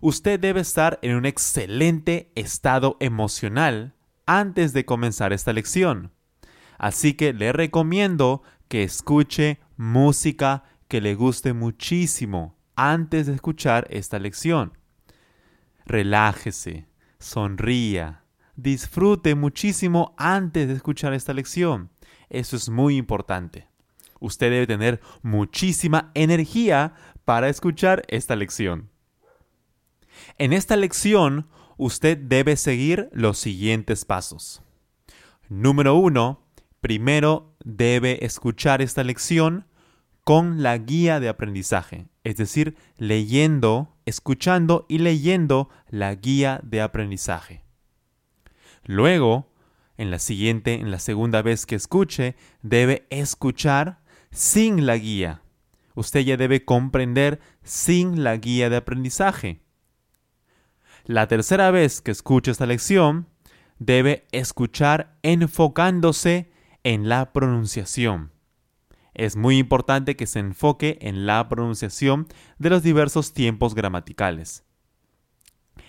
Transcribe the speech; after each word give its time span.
usted 0.00 0.38
debe 0.38 0.60
estar 0.60 1.00
en 1.02 1.16
un 1.16 1.26
excelente 1.26 2.30
estado 2.36 2.96
emocional 3.00 3.96
antes 4.26 4.72
de 4.72 4.84
comenzar 4.84 5.32
esta 5.32 5.52
lección. 5.52 6.12
Así 6.78 7.14
que 7.14 7.32
le 7.32 7.52
recomiendo 7.52 8.42
que 8.68 8.82
escuche 8.82 9.58
música 9.76 10.64
que 10.88 11.00
le 11.00 11.14
guste 11.14 11.52
muchísimo 11.52 12.56
antes 12.76 13.26
de 13.26 13.34
escuchar 13.34 13.86
esta 13.90 14.18
lección. 14.18 14.72
Relájese, 15.84 16.86
sonría, 17.18 18.24
disfrute 18.56 19.34
muchísimo 19.34 20.14
antes 20.16 20.68
de 20.68 20.74
escuchar 20.74 21.14
esta 21.14 21.32
lección. 21.32 21.90
Eso 22.28 22.56
es 22.56 22.68
muy 22.68 22.96
importante. 22.96 23.68
Usted 24.20 24.50
debe 24.50 24.66
tener 24.66 25.00
muchísima 25.22 26.10
energía 26.14 26.94
para 27.24 27.48
escuchar 27.48 28.04
esta 28.08 28.36
lección. 28.36 28.90
En 30.38 30.52
esta 30.52 30.76
lección, 30.76 31.48
usted 31.76 32.18
debe 32.18 32.56
seguir 32.56 33.08
los 33.12 33.38
siguientes 33.38 34.04
pasos. 34.04 34.62
Número 35.48 35.94
uno, 35.94 36.46
primero 36.80 37.56
debe 37.68 38.24
escuchar 38.24 38.80
esta 38.80 39.04
lección 39.04 39.66
con 40.24 40.62
la 40.62 40.78
guía 40.78 41.20
de 41.20 41.28
aprendizaje, 41.28 42.08
es 42.24 42.36
decir, 42.36 42.76
leyendo, 42.96 43.94
escuchando 44.06 44.86
y 44.88 44.98
leyendo 44.98 45.68
la 45.90 46.14
guía 46.14 46.60
de 46.62 46.80
aprendizaje. 46.80 47.62
Luego, 48.84 49.52
en 49.98 50.10
la 50.10 50.18
siguiente, 50.18 50.74
en 50.74 50.90
la 50.90 50.98
segunda 50.98 51.42
vez 51.42 51.66
que 51.66 51.74
escuche, 51.74 52.36
debe 52.62 53.06
escuchar 53.10 54.00
sin 54.30 54.86
la 54.86 54.96
guía. 54.96 55.42
Usted 55.94 56.20
ya 56.20 56.38
debe 56.38 56.64
comprender 56.64 57.38
sin 57.62 58.24
la 58.24 58.36
guía 58.38 58.70
de 58.70 58.76
aprendizaje. 58.76 59.60
La 61.04 61.28
tercera 61.28 61.70
vez 61.70 62.00
que 62.00 62.12
escuche 62.12 62.50
esta 62.50 62.64
lección, 62.64 63.28
debe 63.78 64.26
escuchar 64.32 65.18
enfocándose 65.22 66.50
en 66.84 67.08
la 67.08 67.32
pronunciación. 67.32 68.32
Es 69.14 69.36
muy 69.36 69.58
importante 69.58 70.16
que 70.16 70.26
se 70.26 70.38
enfoque 70.38 70.98
en 71.00 71.26
la 71.26 71.48
pronunciación 71.48 72.28
de 72.58 72.70
los 72.70 72.82
diversos 72.82 73.32
tiempos 73.32 73.74
gramaticales. 73.74 74.64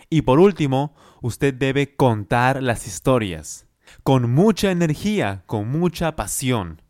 Y 0.09 0.23
por 0.23 0.39
último, 0.39 0.95
usted 1.22 1.53
debe 1.53 1.95
contar 1.95 2.63
las 2.63 2.88
historias, 2.88 3.67
con 4.03 4.31
mucha 4.31 4.72
energía, 4.72 5.44
con 5.45 5.69
mucha 5.69 6.16
pasión. 6.16 6.81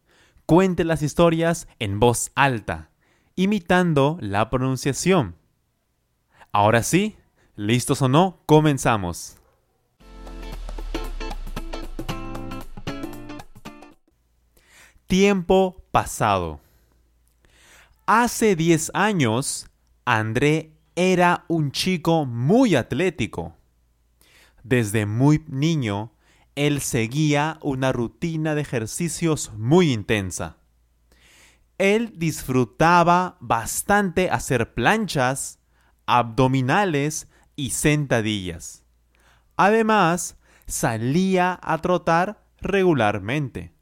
Cuente 0.46 0.84
las 0.84 1.02
historias 1.02 1.68
en 1.80 2.00
voz 2.00 2.32
alta, 2.36 2.92
imitando 3.36 4.18
la 4.22 4.50
pronunciación. 4.50 5.36
Ahora 6.52 6.82
sí, 6.82 7.18
¿Listos 7.60 8.02
o 8.02 8.08
no? 8.08 8.42
Comenzamos. 8.46 9.39
Tiempo 15.10 15.84
pasado. 15.90 16.60
Hace 18.06 18.56
10 18.56 18.92
años, 18.94 19.66
André 20.06 20.78
era 20.96 21.46
un 21.48 21.72
chico 21.72 22.28
muy 22.28 22.76
atlético. 22.76 23.56
Desde 24.62 25.08
muy 25.08 25.44
niño, 25.48 26.14
él 26.54 26.80
seguía 26.80 27.58
una 27.64 27.92
rutina 27.92 28.54
de 28.54 28.62
ejercicios 28.62 29.52
muy 29.58 29.92
intensa. 29.94 30.58
Él 31.80 32.14
disfrutaba 32.16 33.36
bastante 33.40 34.30
hacer 34.30 34.76
planchas, 34.76 35.58
abdominales 36.06 37.28
y 37.56 37.72
sentadillas. 37.72 38.84
Además, 39.58 40.38
salía 40.68 41.60
a 41.64 41.80
trotar 41.80 42.46
regularmente. 42.62 43.79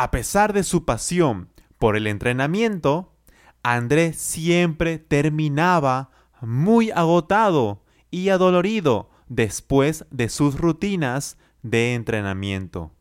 A 0.00 0.12
pesar 0.12 0.52
de 0.52 0.62
su 0.62 0.84
pasión 0.84 1.48
por 1.76 1.96
el 1.96 2.06
entrenamiento, 2.06 3.16
André 3.64 4.12
siempre 4.12 5.00
terminaba 5.00 6.12
muy 6.40 6.92
agotado 6.92 7.82
y 8.08 8.28
adolorido 8.28 9.10
después 9.26 10.04
de 10.12 10.28
sus 10.28 10.56
rutinas 10.56 11.36
de 11.64 11.94
entrenamiento. 11.94 12.92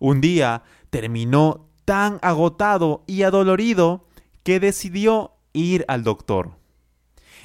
Un 0.00 0.20
día 0.20 0.64
terminó 0.90 1.68
tan 1.84 2.18
agotado 2.20 3.04
y 3.06 3.22
adolorido 3.22 4.08
que 4.42 4.58
decidió 4.58 5.34
ir 5.52 5.84
al 5.86 6.02
doctor. 6.02 6.58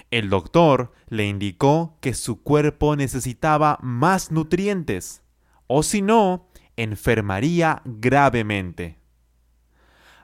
El 0.10 0.32
doctor 0.32 0.94
le 1.10 1.28
indicó 1.28 1.96
que 2.02 2.16
su 2.16 2.42
cuerpo 2.42 2.96
necesitaba 2.96 3.78
más 3.84 4.32
nutrientes, 4.32 5.22
o 5.68 5.84
si 5.84 6.02
no, 6.02 6.48
enfermaría 6.78 7.82
gravemente. 7.86 8.98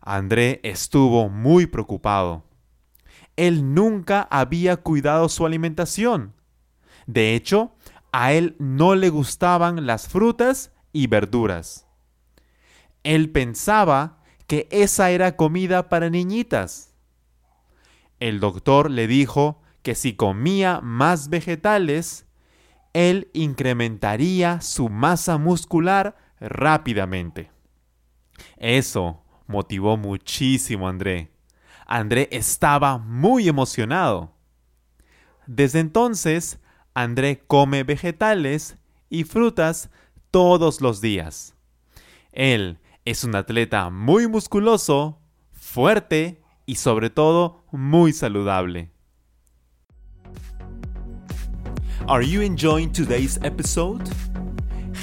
André 0.01 0.59
estuvo 0.63 1.29
muy 1.29 1.65
preocupado. 1.65 2.45
él 3.35 3.73
nunca 3.73 4.27
había 4.31 4.77
cuidado 4.77 5.29
su 5.29 5.45
alimentación. 5.45 6.33
De 7.05 7.35
hecho, 7.35 7.75
a 8.11 8.33
él 8.33 8.55
no 8.57 8.95
le 8.95 9.09
gustaban 9.09 9.85
las 9.85 10.07
frutas 10.07 10.71
y 10.91 11.07
verduras. 11.07 11.85
Él 13.03 13.29
pensaba 13.31 14.23
que 14.47 14.67
esa 14.71 15.11
era 15.11 15.35
comida 15.35 15.87
para 15.89 16.09
niñitas. 16.09 16.93
El 18.19 18.39
doctor 18.39 18.89
le 18.89 19.07
dijo 19.07 19.61
que 19.83 19.93
si 19.93 20.15
comía 20.15 20.81
más 20.81 21.29
vegetales, 21.29 22.25
él 22.93 23.29
incrementaría 23.33 24.61
su 24.61 24.89
masa 24.89 25.37
muscular 25.37 26.15
rápidamente. 26.39 27.51
Eso 28.57 29.23
motivó 29.47 29.97
muchísimo 29.97 30.87
a 30.87 30.91
André. 30.91 31.31
André 31.85 32.27
estaba 32.31 32.97
muy 32.97 33.47
emocionado. 33.47 34.33
Desde 35.45 35.79
entonces, 35.79 36.59
André 36.93 37.43
come 37.47 37.83
vegetales 37.83 38.77
y 39.09 39.23
frutas 39.23 39.89
todos 40.31 40.81
los 40.81 40.99
días. 40.99 41.55
Él 42.31 42.79
es 43.05 43.23
un 43.23 43.35
atleta 43.35 43.89
muy 43.89 44.27
musculoso, 44.27 45.19
fuerte 45.53 46.41
y 46.65 46.75
sobre 46.75 47.09
todo 47.09 47.63
muy 47.71 48.11
saludable. 48.11 48.91
Are 52.07 52.25
you 52.25 52.41
enjoying 52.41 52.91
today's 52.91 53.37
episode? 53.43 54.09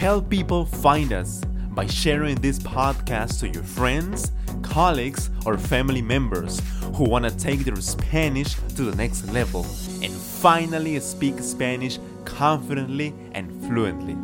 Help 0.01 0.29
people 0.29 0.67
find 0.67 1.13
us 1.13 1.41
by 1.71 1.87
sharing 1.87 2.35
this 2.37 2.59
podcast 2.59 3.39
to 3.41 3.49
your 3.49 3.63
friends, 3.63 4.33
colleagues, 4.61 5.31
or 5.47 5.57
family 5.57 6.03
members 6.03 6.61
who 6.95 7.05
want 7.05 7.25
to 7.25 7.31
take 7.37 7.61
their 7.61 7.77
Spanish 7.77 8.55
to 8.75 8.83
the 8.83 8.97
next 8.97 9.25
level 9.33 9.65
and 10.03 10.13
finally 10.13 10.99
speak 10.99 11.39
Spanish 11.39 12.01
confidently 12.25 13.15
and 13.33 13.49
fluently. 13.67 14.17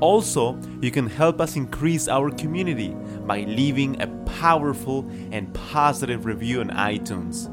Also, 0.00 0.58
you 0.80 0.92
can 0.92 1.08
help 1.08 1.40
us 1.40 1.56
increase 1.56 2.06
our 2.06 2.30
community 2.30 2.94
by 3.26 3.40
leaving 3.40 4.00
a 4.00 4.06
powerful 4.38 5.04
and 5.32 5.52
positive 5.52 6.24
review 6.24 6.60
on 6.60 6.70
iTunes. 6.70 7.50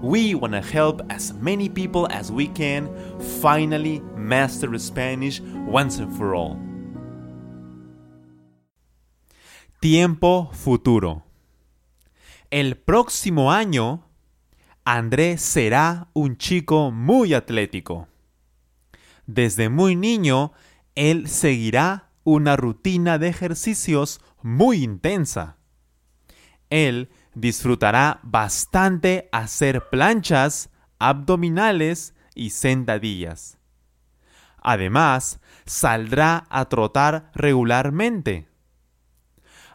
We 0.00 0.36
want 0.36 0.52
to 0.52 0.60
help 0.60 1.02
as 1.10 1.32
many 1.34 1.68
people 1.68 2.06
as 2.10 2.30
we 2.30 2.46
can 2.46 2.88
finally 3.40 4.00
master 4.14 4.78
Spanish 4.78 5.40
once 5.40 5.98
and 5.98 6.16
for 6.16 6.34
all. 6.34 6.65
Tiempo 9.80 10.50
futuro. 10.54 11.22
El 12.50 12.78
próximo 12.78 13.52
año, 13.52 14.08
André 14.86 15.36
será 15.36 16.08
un 16.14 16.38
chico 16.38 16.90
muy 16.90 17.34
atlético. 17.34 18.08
Desde 19.26 19.68
muy 19.68 19.94
niño, 19.94 20.52
él 20.94 21.28
seguirá 21.28 22.08
una 22.24 22.56
rutina 22.56 23.18
de 23.18 23.28
ejercicios 23.28 24.22
muy 24.42 24.82
intensa. 24.82 25.58
Él 26.70 27.10
disfrutará 27.34 28.20
bastante 28.22 29.28
hacer 29.30 29.90
planchas, 29.90 30.70
abdominales 30.98 32.14
y 32.34 32.50
sentadillas. 32.50 33.58
Además, 34.62 35.38
saldrá 35.66 36.46
a 36.48 36.64
trotar 36.64 37.30
regularmente. 37.34 38.48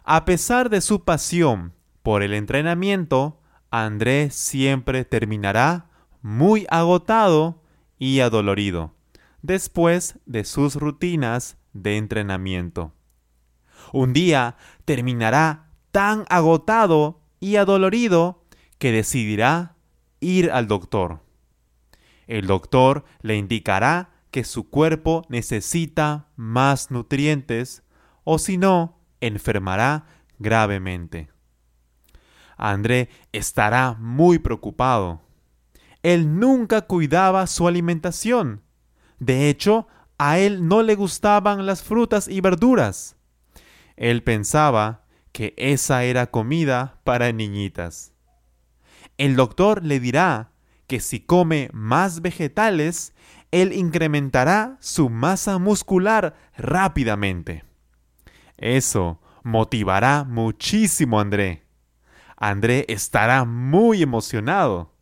A 0.04 0.24
pesar 0.24 0.68
de 0.68 0.80
su 0.80 1.04
pasión 1.04 1.74
por 2.02 2.22
el 2.22 2.34
entrenamiento, 2.34 3.40
André 3.70 4.30
siempre 4.30 5.04
terminará 5.04 5.90
muy 6.22 6.66
agotado 6.70 7.62
y 7.98 8.20
adolorido 8.20 8.94
después 9.42 10.18
de 10.26 10.44
sus 10.44 10.76
rutinas 10.76 11.56
de 11.72 11.96
entrenamiento. 11.96 12.92
Un 13.92 14.12
día 14.12 14.56
terminará 14.84 15.70
tan 15.90 16.24
agotado 16.28 17.20
y 17.40 17.56
adolorido 17.56 18.44
que 18.78 18.92
decidirá 18.92 19.76
ir 20.20 20.50
al 20.50 20.66
doctor. 20.66 21.20
El 22.26 22.46
doctor 22.46 23.04
le 23.20 23.36
indicará 23.36 24.10
que 24.30 24.44
su 24.44 24.68
cuerpo 24.68 25.26
necesita 25.28 26.28
más 26.36 26.90
nutrientes 26.90 27.82
o 28.24 28.38
si 28.38 28.56
no, 28.56 29.01
enfermará 29.22 30.04
gravemente. 30.38 31.30
André 32.56 33.08
estará 33.32 33.96
muy 33.98 34.38
preocupado. 34.38 35.22
Él 36.02 36.38
nunca 36.38 36.82
cuidaba 36.82 37.46
su 37.46 37.66
alimentación. 37.66 38.62
De 39.18 39.48
hecho, 39.48 39.86
a 40.18 40.38
él 40.38 40.68
no 40.68 40.82
le 40.82 40.94
gustaban 40.94 41.64
las 41.64 41.82
frutas 41.82 42.28
y 42.28 42.40
verduras. 42.40 43.16
Él 43.96 44.22
pensaba 44.22 45.06
que 45.32 45.54
esa 45.56 46.04
era 46.04 46.26
comida 46.26 47.00
para 47.04 47.32
niñitas. 47.32 48.12
El 49.18 49.36
doctor 49.36 49.84
le 49.84 50.00
dirá 50.00 50.52
que 50.86 51.00
si 51.00 51.20
come 51.20 51.70
más 51.72 52.20
vegetales, 52.20 53.14
él 53.50 53.72
incrementará 53.72 54.76
su 54.80 55.08
masa 55.08 55.58
muscular 55.58 56.34
rápidamente. 56.56 57.64
Eso 58.62 59.20
motivará 59.42 60.22
muchísimo 60.22 61.18
a 61.18 61.22
André. 61.22 61.64
André 62.36 62.86
estará 62.88 63.44
muy 63.44 64.02
emocionado. 64.02 64.94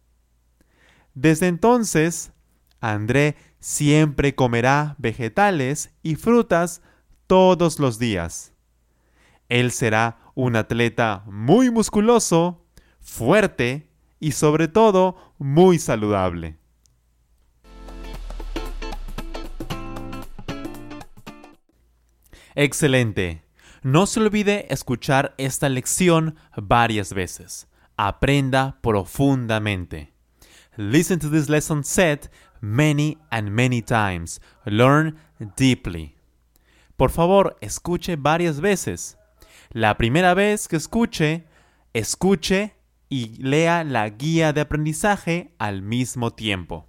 Desde 1.13 1.47
entonces, 1.47 2.33
André 2.81 3.37
siempre 3.59 4.35
comerá 4.35 4.97
vegetales 4.97 5.95
y 6.03 6.17
frutas 6.17 6.81
todos 7.27 7.79
los 7.79 7.99
días. 7.99 8.55
Él 9.51 9.73
será 9.73 10.19
un 10.35 10.57
atleta 10.57 11.23
muy 11.27 11.71
musculoso, 11.71 12.65
fuerte 12.99 13.91
y 14.21 14.33
sobre 14.33 14.69
todo 14.69 15.35
muy 15.39 15.79
saludable. 15.79 16.57
Excelente. 22.55 23.50
No 23.83 24.05
se 24.07 24.21
olvide 24.21 24.67
escuchar 24.69 25.35
esta 25.39 25.71
lección 25.71 26.37
varias 26.55 27.15
veces. 27.15 27.67
Aprenda 27.97 28.79
profundamente. 28.83 30.13
Listen 30.77 31.19
to 31.19 31.31
this 31.31 31.49
lesson 31.49 31.83
set 31.83 32.31
many 32.61 33.17
and 33.31 33.49
many 33.49 33.81
times. 33.81 34.43
Learn 34.67 35.17
deeply. 35.57 36.15
Por 36.99 37.11
favor, 37.11 37.57
escuche 37.63 38.17
varias 38.17 38.61
veces. 38.61 39.17
La 39.71 39.97
primera 39.97 40.35
vez 40.35 40.69
que 40.69 40.77
escuche, 40.77 41.47
escuche 41.95 42.75
y 43.09 43.43
lea 43.43 43.83
la 43.85 44.11
guía 44.11 44.53
de 44.53 44.61
aprendizaje 44.61 45.55
al 45.59 45.81
mismo 45.81 46.33
tiempo. 46.33 46.87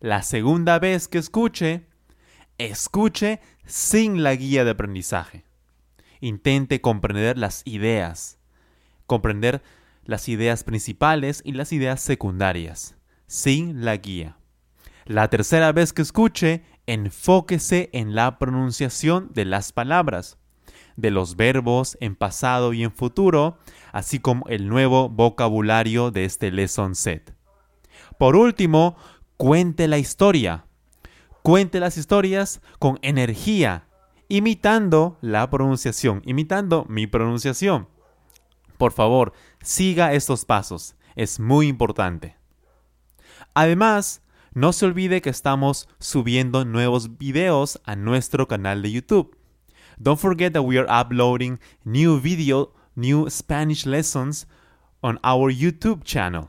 La 0.00 0.22
segunda 0.22 0.78
vez 0.78 1.08
que 1.08 1.16
escuche, 1.16 1.86
escuche 2.58 3.40
sin 3.64 4.22
la 4.22 4.34
guía 4.34 4.64
de 4.64 4.72
aprendizaje. 4.72 5.44
Intente 6.22 6.80
comprender 6.80 7.36
las 7.36 7.60
ideas, 7.66 8.38
comprender 9.06 9.60
las 10.04 10.28
ideas 10.30 10.64
principales 10.64 11.42
y 11.44 11.52
las 11.52 11.72
ideas 11.72 12.00
secundarias, 12.00 12.96
sin 13.26 13.84
la 13.84 13.96
guía. 13.96 14.38
La 15.04 15.28
tercera 15.28 15.72
vez 15.72 15.92
que 15.92 16.00
escuche, 16.00 16.62
enfóquese 16.86 17.90
en 17.92 18.14
la 18.14 18.38
pronunciación 18.38 19.30
de 19.34 19.44
las 19.44 19.72
palabras 19.72 20.38
de 20.96 21.10
los 21.10 21.36
verbos 21.36 21.96
en 22.00 22.14
pasado 22.16 22.72
y 22.72 22.84
en 22.84 22.92
futuro, 22.92 23.58
así 23.92 24.18
como 24.18 24.46
el 24.48 24.68
nuevo 24.68 25.08
vocabulario 25.08 26.10
de 26.10 26.24
este 26.24 26.50
lesson 26.50 26.94
set. 26.94 27.34
Por 28.18 28.36
último, 28.36 28.96
cuente 29.36 29.88
la 29.88 29.98
historia. 29.98 30.66
Cuente 31.42 31.80
las 31.80 31.96
historias 31.96 32.60
con 32.78 32.98
energía, 33.02 33.88
imitando 34.32 35.18
la 35.20 35.50
pronunciación, 35.50 36.22
imitando 36.24 36.86
mi 36.88 37.06
pronunciación. 37.06 37.86
Por 38.78 38.92
favor, 38.92 39.34
siga 39.60 40.14
estos 40.14 40.46
pasos, 40.46 40.96
es 41.16 41.38
muy 41.38 41.68
importante. 41.68 42.34
Además, 43.52 44.22
no 44.54 44.72
se 44.72 44.86
olvide 44.86 45.20
que 45.20 45.28
estamos 45.28 45.86
subiendo 45.98 46.64
nuevos 46.64 47.18
videos 47.18 47.78
a 47.84 47.94
nuestro 47.94 48.48
canal 48.48 48.80
de 48.80 48.92
YouTube. 48.92 49.36
Don't 49.98 50.18
forget 50.18 50.54
that 50.54 50.62
we 50.62 50.78
are 50.78 50.88
uploading 50.88 51.58
new 51.84 52.18
video, 52.18 52.72
new 52.96 53.28
Spanish 53.28 53.84
lessons 53.84 54.46
on 55.02 55.18
our 55.22 55.52
YouTube 55.52 56.04
channel. 56.04 56.48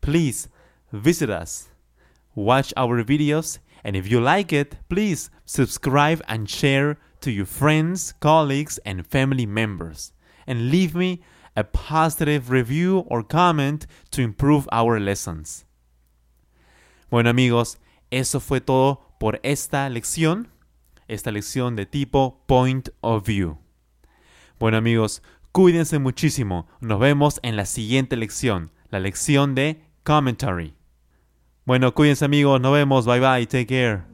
Please 0.00 0.48
visit 0.90 1.30
us, 1.30 1.68
watch 2.34 2.72
our 2.76 3.04
videos, 3.04 3.60
and 3.84 3.94
if 3.94 4.10
you 4.10 4.20
like 4.20 4.52
it, 4.52 4.78
please 4.88 5.30
subscribe 5.44 6.20
and 6.26 6.50
share 6.50 6.98
to 7.24 7.30
your 7.30 7.46
friends, 7.46 8.12
colleagues, 8.20 8.78
and 8.84 9.06
family 9.06 9.46
members. 9.46 10.12
And 10.46 10.70
leave 10.70 10.94
me 10.94 11.22
a 11.56 11.64
positive 11.64 12.50
review 12.50 13.04
or 13.08 13.22
comment 13.22 13.86
to 14.10 14.20
improve 14.20 14.68
our 14.70 15.00
lessons. 15.00 15.64
Bueno 17.10 17.30
amigos, 17.30 17.78
eso 18.10 18.40
fue 18.40 18.60
todo 18.60 19.00
por 19.18 19.40
esta 19.42 19.88
lección, 19.88 20.48
esta 21.08 21.30
lección 21.30 21.76
de 21.76 21.86
tipo 21.86 22.42
Point 22.46 22.90
of 23.00 23.26
View. 23.26 23.58
Bueno 24.58 24.76
amigos, 24.76 25.22
cuídense 25.52 25.98
muchísimo. 25.98 26.66
Nos 26.80 27.00
vemos 27.00 27.40
en 27.42 27.56
la 27.56 27.64
siguiente 27.64 28.16
lección, 28.16 28.70
la 28.90 29.00
lección 29.00 29.54
de 29.54 29.82
Commentary. 30.02 30.74
Bueno, 31.64 31.94
cuídense 31.94 32.26
amigos, 32.26 32.60
nos 32.60 32.74
vemos, 32.74 33.06
bye 33.06 33.20
bye, 33.20 33.46
take 33.46 33.66
care. 33.66 34.13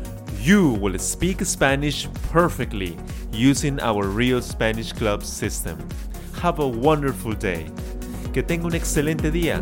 you 0.41 0.71
will 0.81 0.97
speak 0.97 1.45
Spanish 1.45 2.07
perfectly 2.31 2.97
using 3.31 3.79
our 3.79 4.07
Real 4.07 4.41
Spanish 4.41 4.91
Club 4.91 5.23
system. 5.23 5.77
Have 6.41 6.57
a 6.57 6.67
wonderful 6.67 7.33
day. 7.33 7.67
Que 8.33 8.41
tenga 8.41 8.65
un 8.65 8.73
excelente 8.73 9.29
día. 9.31 9.61